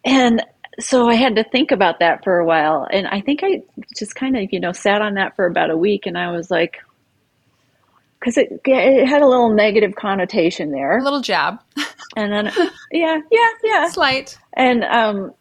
[0.04, 0.40] And
[0.78, 3.60] so I had to think about that for a while, and I think I
[3.96, 6.48] just kind of, you know, sat on that for about a week, and I was
[6.48, 6.78] like,
[8.20, 11.58] because it it had a little negative connotation there, a little jab,
[12.16, 12.52] and then
[12.92, 15.34] yeah, yeah, yeah, slight, and um,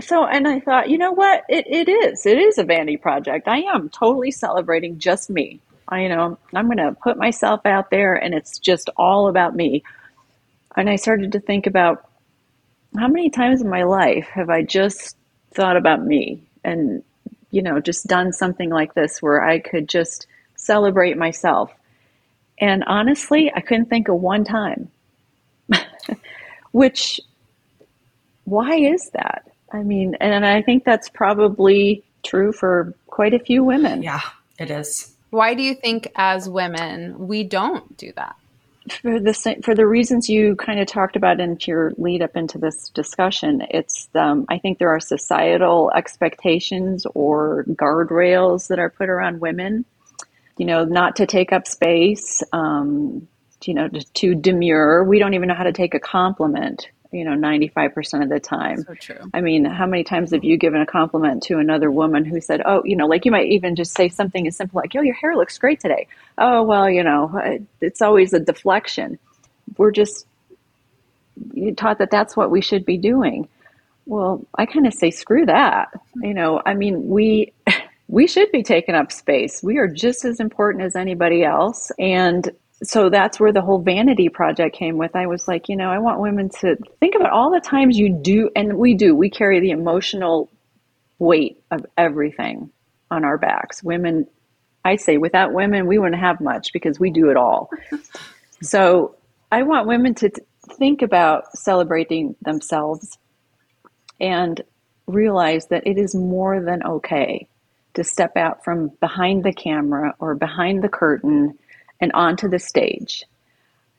[0.00, 1.44] so and i thought you know what?
[1.48, 2.26] It, it is.
[2.26, 3.48] It is a vanity project.
[3.48, 5.60] I am totally celebrating just me.
[5.88, 9.54] I you know i'm going to put myself out there and it's just all about
[9.54, 9.82] me.
[10.76, 12.08] And i started to think about
[12.98, 15.16] how many times in my life have i just
[15.52, 17.02] thought about me and
[17.50, 21.72] you know just done something like this where i could just celebrate myself.
[22.58, 24.90] And honestly i couldn't think of one time.
[26.72, 27.20] Which
[28.44, 33.64] why is that I mean, and I think that's probably true for quite a few
[33.64, 34.02] women.
[34.02, 34.20] Yeah,
[34.58, 35.14] it is.
[35.30, 38.36] Why do you think, as women, we don't do that?
[39.02, 42.56] For the for the reasons you kind of talked about in your lead up into
[42.56, 49.08] this discussion, it's um, I think there are societal expectations or guardrails that are put
[49.08, 49.84] around women.
[50.56, 52.44] You know, not to take up space.
[52.52, 53.26] Um,
[53.64, 55.02] you know, to, to demur.
[55.02, 58.82] We don't even know how to take a compliment you know 95% of the time.
[58.82, 59.30] So true.
[59.32, 62.62] I mean how many times have you given a compliment to another woman who said
[62.64, 65.14] oh you know like you might even just say something as simple like yo your
[65.14, 66.06] hair looks great today.
[66.38, 69.18] Oh well you know uh, it's always a deflection.
[69.76, 70.26] We're just
[71.76, 73.48] taught that that's what we should be doing.
[74.06, 75.88] Well i kind of say screw that.
[76.22, 77.52] You know i mean we
[78.08, 79.62] we should be taking up space.
[79.62, 81.90] We are just as important as anybody else.
[81.98, 82.50] And
[82.82, 85.16] so that's where the whole vanity project came with.
[85.16, 88.10] I was like, you know, I want women to think about all the times you
[88.10, 90.50] do, and we do, we carry the emotional
[91.18, 92.70] weight of everything
[93.10, 93.82] on our backs.
[93.82, 94.26] Women,
[94.84, 97.70] I say, without women, we wouldn't have much because we do it all.
[98.62, 99.16] so
[99.50, 100.30] I want women to
[100.74, 103.16] think about celebrating themselves
[104.20, 104.60] and
[105.06, 107.48] realize that it is more than okay
[107.94, 111.58] to step out from behind the camera or behind the curtain
[112.00, 113.24] and onto the stage.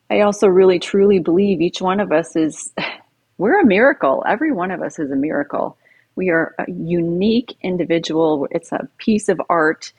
[0.10, 2.73] I also really truly believe each one of us is,
[3.38, 4.23] we're a miracle.
[4.27, 5.77] Every one of us is a miracle.
[6.15, 8.47] We are a unique individual.
[8.51, 9.91] It's a piece of art.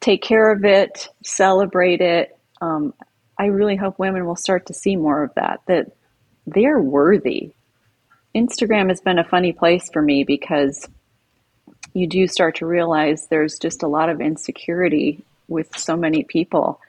[0.00, 2.36] Take care of it, celebrate it.
[2.60, 2.94] Um,
[3.38, 5.92] I really hope women will start to see more of that, that
[6.46, 7.52] they're worthy.
[8.34, 10.88] Instagram has been a funny place for me because
[11.94, 16.80] you do start to realize there's just a lot of insecurity with so many people.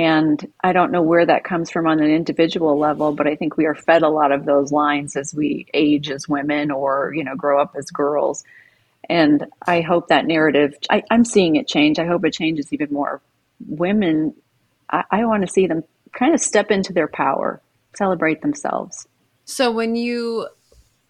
[0.00, 3.58] And I don't know where that comes from on an individual level, but I think
[3.58, 7.22] we are fed a lot of those lines as we age as women or, you
[7.22, 8.42] know, grow up as girls.
[9.10, 11.98] And I hope that narrative, I, am seeing it change.
[11.98, 13.20] I hope it changes even more.
[13.68, 14.34] Women,
[14.88, 17.60] I, I want to see them kind of step into their power,
[17.94, 19.06] celebrate themselves.
[19.44, 20.48] So when you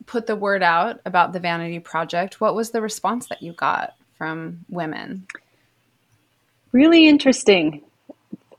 [0.06, 3.94] put the word out about the Vanity Project, what was the response that you got
[4.18, 5.28] from women?
[6.72, 7.82] Really interesting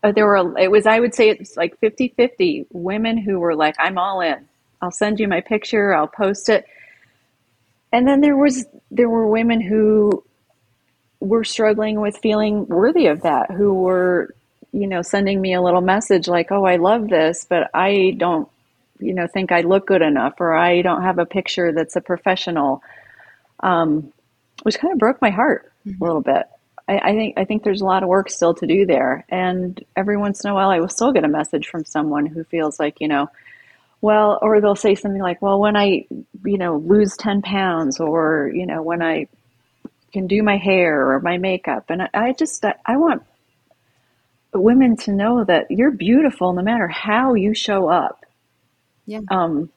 [0.03, 3.97] there were it was I would say it's like 50-50 women who were like I'm
[3.97, 4.47] all in.
[4.81, 6.65] I'll send you my picture, I'll post it.
[7.91, 10.23] And then there was there were women who
[11.19, 14.33] were struggling with feeling worthy of that, who were
[14.71, 18.49] you know sending me a little message like, "Oh, I love this, but I don't
[18.99, 22.01] you know think I look good enough or I don't have a picture that's a
[22.01, 22.81] professional."
[23.59, 24.11] Um,
[24.63, 26.01] which kind of broke my heart mm-hmm.
[26.01, 26.47] a little bit.
[26.91, 29.25] I, I, think I think there's a lot of work still to do there.
[29.29, 32.43] And every once in a while, I will still get a message from someone who
[32.43, 33.29] feels like you know,
[34.01, 36.05] well, or they'll say something like, "Well, when I,
[36.43, 39.27] you know, lose ten pounds, or you know, when I
[40.11, 43.23] can do my hair or my makeup," and I, I just I want
[44.53, 48.25] women to know that you're beautiful no matter how you show up.
[49.05, 49.21] Yeah.
[49.29, 49.69] Um,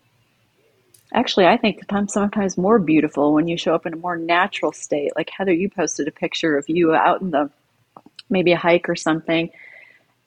[1.14, 4.72] Actually, I think I'm sometimes more beautiful when you show up in a more natural
[4.72, 5.12] state.
[5.14, 7.50] Like Heather, you posted a picture of you out in the
[8.28, 9.48] maybe a hike or something,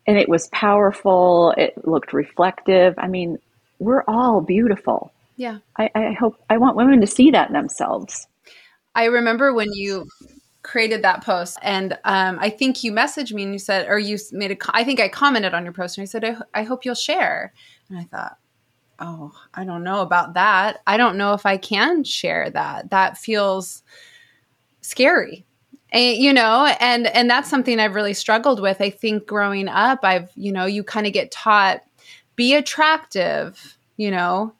[0.07, 1.53] and it was powerful.
[1.57, 2.95] It looked reflective.
[2.97, 3.37] I mean,
[3.79, 5.11] we're all beautiful.
[5.35, 5.59] Yeah.
[5.77, 8.27] I, I hope I want women to see that in themselves.
[8.95, 10.07] I remember when you
[10.63, 14.17] created that post and um, i think you messaged me and you said or you
[14.33, 16.83] made a i think i commented on your post and you said I, I hope
[16.83, 17.53] you'll share
[17.87, 18.37] and i thought
[18.99, 20.81] oh i don't know about that.
[20.87, 22.89] I don't know if i can share that.
[22.89, 23.83] That feels
[24.81, 25.45] scary.
[25.91, 28.81] And, you know and and that's something i've really struggled with.
[28.81, 31.81] I think growing up i've you know you kind of get taught
[32.35, 34.53] be attractive you know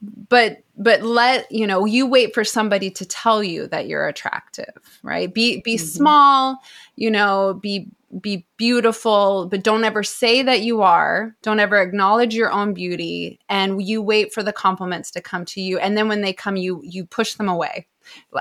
[0.00, 4.72] but but let you know you wait for somebody to tell you that you're attractive
[5.02, 5.32] right?
[5.32, 5.86] Be be mm-hmm.
[5.86, 6.58] small
[6.96, 7.88] you know be
[8.20, 11.34] be beautiful but don't ever say that you are.
[11.42, 15.60] Don't ever acknowledge your own beauty and you wait for the compliments to come to
[15.60, 17.86] you and then when they come you you push them away.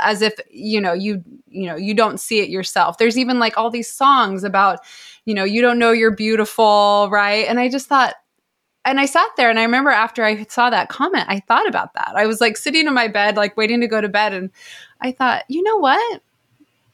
[0.02, 3.00] As if you know you you know you don't see it yourself.
[3.00, 4.80] There's even like all these songs about
[5.26, 7.48] you know you don't know you're beautiful right?
[7.48, 8.14] And i just thought
[8.88, 11.94] and I sat there and I remember after I saw that comment, I thought about
[11.96, 12.14] that.
[12.16, 14.34] I was like sitting in my bed, like waiting to go to bed.
[14.34, 14.50] And
[15.02, 16.22] I thought, you know what?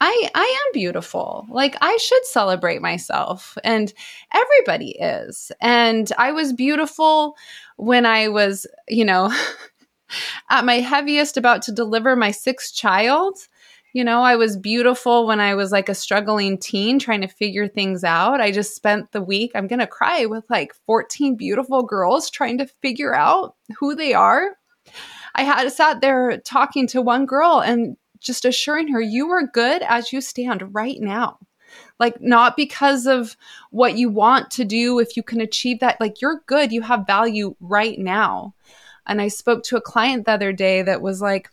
[0.02, 1.46] I, I am beautiful.
[1.50, 3.94] Like I should celebrate myself and
[4.34, 5.52] everybody is.
[5.62, 7.38] And I was beautiful
[7.78, 9.32] when I was, you know,
[10.50, 13.38] at my heaviest about to deliver my sixth child.
[13.94, 17.68] You know, I was beautiful when I was like a struggling teen trying to figure
[17.68, 18.42] things out.
[18.42, 22.58] I just spent the week, I'm going to cry, with like 14 beautiful girls trying
[22.58, 24.58] to figure out who they are.
[25.36, 29.84] I had sat there talking to one girl and just assuring her, you are good
[29.84, 31.38] as you stand right now.
[32.00, 33.38] Like, not because of
[33.70, 37.06] what you want to do, if you can achieve that, like, you're good, you have
[37.06, 38.56] value right now.
[39.06, 41.50] And I spoke to a client the other day that was like,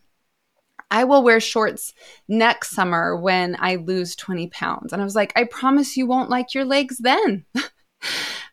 [0.91, 1.95] I will wear shorts
[2.29, 4.93] next summer when I lose 20 pounds.
[4.93, 7.45] And I was like, I promise you won't like your legs then.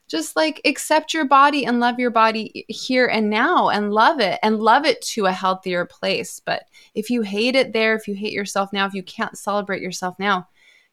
[0.07, 4.39] Just like accept your body and love your body here and now and love it
[4.41, 6.39] and love it to a healthier place.
[6.45, 6.63] But
[6.95, 10.17] if you hate it there, if you hate yourself now, if you can't celebrate yourself
[10.17, 10.47] now,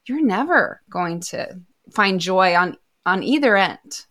[0.06, 1.60] you're never going to
[1.92, 2.76] find joy on
[3.06, 4.06] on either end.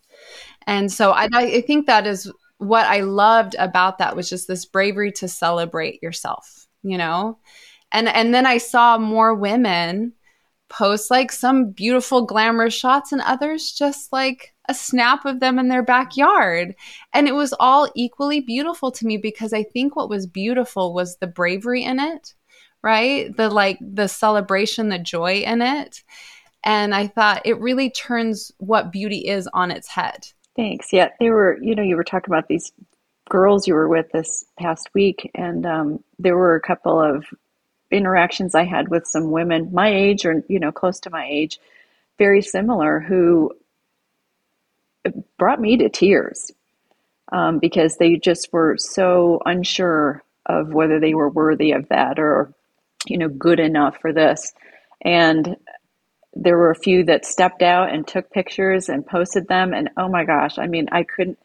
[0.67, 4.65] And so I, I think that is what I loved about that was just this
[4.65, 7.37] bravery to celebrate yourself you know?
[7.91, 10.13] And and then I saw more women
[10.69, 15.67] post like some beautiful glamorous shots and others just like a snap of them in
[15.67, 16.73] their backyard.
[17.13, 21.17] And it was all equally beautiful to me because I think what was beautiful was
[21.17, 22.33] the bravery in it,
[22.81, 23.35] right?
[23.35, 26.03] The like the celebration, the joy in it.
[26.63, 30.27] And I thought it really turns what beauty is on its head.
[30.55, 30.93] Thanks.
[30.93, 32.71] Yeah, they were, you know, you were talking about these
[33.29, 37.25] girls you were with this past week, and um, there were a couple of
[37.91, 41.59] interactions I had with some women my age or you know close to my age,
[42.17, 43.53] very similar, who
[45.37, 46.51] brought me to tears
[47.31, 52.53] um, because they just were so unsure of whether they were worthy of that or
[53.07, 54.53] you know good enough for this,
[55.01, 55.55] and
[56.35, 60.07] there were a few that stepped out and took pictures and posted them and oh
[60.09, 61.37] my gosh i mean i couldn't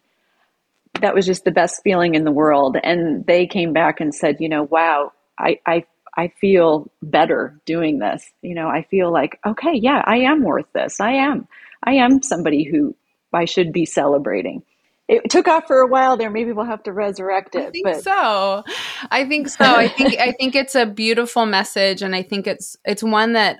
[1.01, 2.76] that was just the best feeling in the world.
[2.82, 5.84] And they came back and said, you know, wow, I, I,
[6.16, 8.24] I feel better doing this.
[8.42, 11.01] You know, I feel like, okay, yeah, I am worth this.
[11.01, 11.46] I am.
[11.82, 12.94] I am somebody who
[13.32, 14.62] I should be celebrating.
[15.09, 16.28] It took off for a while there.
[16.28, 17.68] Maybe we'll have to resurrect it.
[17.68, 18.03] I think but.
[18.03, 18.62] so.
[19.11, 19.64] I think so.
[19.64, 23.59] I think I think it's a beautiful message, and I think it's it's one that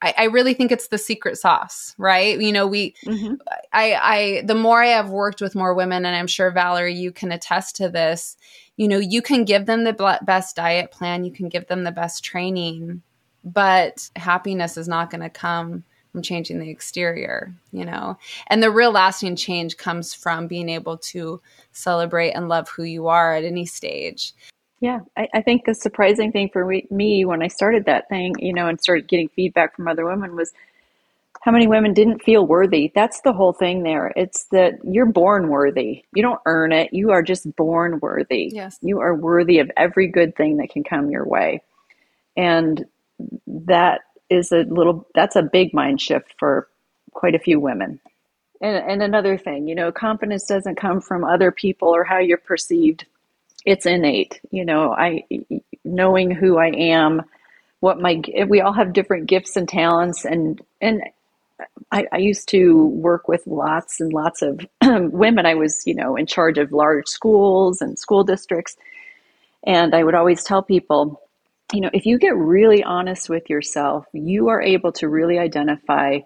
[0.00, 2.38] I, I, really think it's the secret sauce, right?
[2.40, 3.34] You know, we, mm-hmm.
[3.72, 7.10] I, I, the more I have worked with more women, and I'm sure Valerie, you
[7.10, 8.36] can attest to this.
[8.76, 11.92] You know, you can give them the best diet plan, you can give them the
[11.92, 13.02] best training,
[13.44, 18.16] but happiness is not going to come from changing the exterior, you know.
[18.46, 21.40] And the real lasting change comes from being able to
[21.72, 24.32] celebrate and love who you are at any stage.
[24.80, 28.52] Yeah, I, I think the surprising thing for me when I started that thing, you
[28.52, 30.52] know, and started getting feedback from other women was
[31.42, 32.92] how many women didn't feel worthy.
[32.94, 34.12] That's the whole thing there.
[34.16, 36.04] It's that you're born worthy.
[36.14, 36.92] You don't earn it.
[36.92, 38.50] You are just born worthy.
[38.52, 38.78] Yes.
[38.82, 41.62] You are worthy of every good thing that can come your way.
[42.36, 42.84] And
[43.46, 46.68] that is a little that's a big mind shift for
[47.12, 48.00] quite a few women.
[48.60, 52.38] And and another thing, you know, confidence doesn't come from other people or how you're
[52.38, 53.06] perceived
[53.68, 55.22] it's innate you know i
[55.84, 57.22] knowing who i am
[57.80, 61.02] what my we all have different gifts and talents and and
[61.90, 65.44] I, I used to work with lots and lots of women.
[65.44, 68.76] I was you know in charge of large schools and school districts.
[69.64, 71.20] And i would always tell people
[71.72, 76.20] you know if you get really honest with yourself you are able to really identify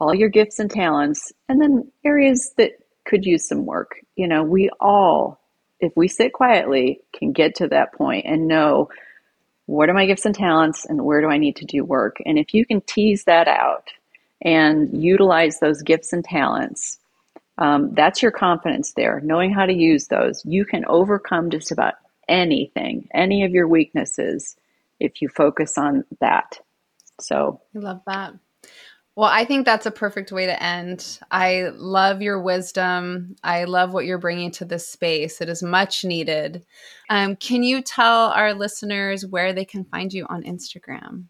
[0.00, 2.72] all your gifts and talents and then areas that
[3.04, 4.00] could use some work.
[4.16, 5.39] You know we all
[5.80, 8.90] if we sit quietly, can get to that point and know
[9.66, 12.16] what are my gifts and talents and where do I need to do work?
[12.26, 13.88] And if you can tease that out
[14.42, 16.98] and utilize those gifts and talents,
[17.58, 19.20] um, that's your confidence there.
[19.20, 21.94] Knowing how to use those, you can overcome just about
[22.28, 24.56] anything, any of your weaknesses,
[24.98, 26.58] if you focus on that.
[27.20, 28.34] So I love that.
[29.16, 31.18] Well, I think that's a perfect way to end.
[31.30, 33.36] I love your wisdom.
[33.42, 35.40] I love what you're bringing to this space.
[35.40, 36.64] It is much needed.
[37.10, 41.24] Um, can you tell our listeners where they can find you on Instagram?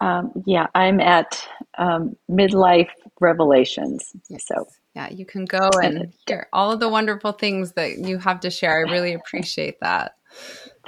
[0.00, 1.44] Um, yeah, I'm at
[1.78, 2.90] um, Midlife
[3.20, 4.12] Revelations.
[4.28, 4.44] Yes.
[4.46, 8.40] So yeah, you can go and hear all of the wonderful things that you have
[8.40, 8.86] to share.
[8.86, 10.12] I really appreciate that.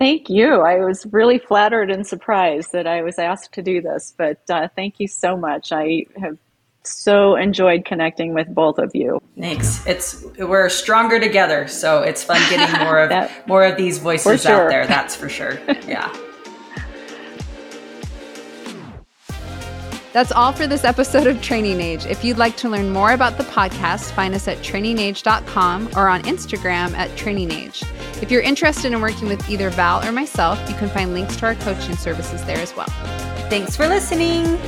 [0.01, 0.63] Thank you.
[0.63, 4.67] I was really flattered and surprised that I was asked to do this, but uh,
[4.75, 5.73] thank you so much.
[5.73, 6.39] I have
[6.85, 9.21] so enjoyed connecting with both of you.
[9.39, 9.87] Thanks.
[9.87, 14.41] It's we're stronger together, so it's fun getting more of that, more of these voices
[14.41, 14.65] sure.
[14.65, 14.87] out there.
[14.87, 15.61] That's for sure.
[15.87, 16.11] Yeah.
[20.13, 22.05] That's all for this episode of Training Age.
[22.05, 26.23] If you'd like to learn more about the podcast, find us at trainingage.com or on
[26.23, 27.85] Instagram at trainingage.
[28.21, 31.47] If you're interested in working with either Val or myself, you can find links to
[31.47, 32.89] our coaching services there as well.
[33.49, 34.59] Thanks for listening.